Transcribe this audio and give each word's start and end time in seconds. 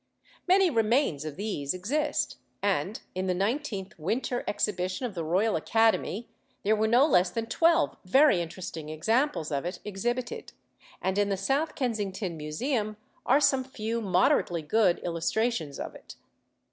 Many 0.47 0.71
remains 0.71 1.25
of 1.25 1.35
these 1.35 1.75
exist, 1.75 2.37
and 2.63 2.99
in 3.13 3.27
the 3.27 3.35
Nineteenth 3.35 3.99
Winter 3.99 4.43
Exhibition 4.47 5.05
of 5.05 5.13
the 5.13 5.23
Royal 5.23 5.55
Academy 5.55 6.27
there 6.63 6.75
were 6.75 6.87
no 6.87 7.05
less 7.05 7.29
than 7.29 7.45
twelve 7.45 7.95
very 8.03 8.41
interesting 8.41 8.89
examples 8.89 9.51
of 9.51 9.63
it 9.63 9.77
exhibited, 9.85 10.53
and 11.03 11.19
in 11.19 11.29
the 11.29 11.37
South 11.37 11.75
Kensington 11.75 12.35
Museum 12.35 12.97
are 13.27 13.39
some 13.39 13.63
few 13.63 14.01
moderately 14.01 14.63
good 14.63 14.97
illustrations 15.03 15.79
of 15.79 15.93
it. 15.93 16.15